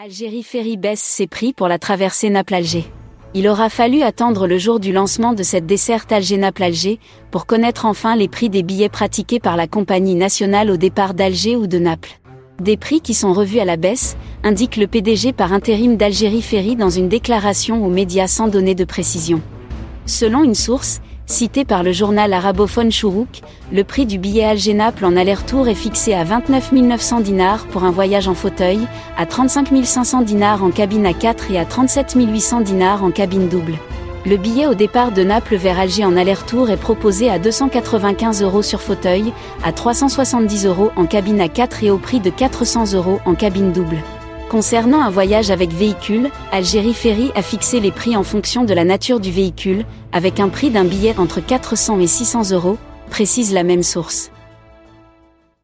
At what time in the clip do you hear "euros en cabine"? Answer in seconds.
40.64-41.42, 42.94-43.72